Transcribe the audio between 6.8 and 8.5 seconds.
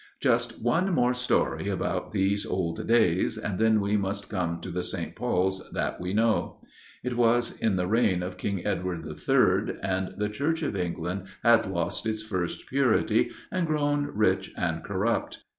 It was in the reign of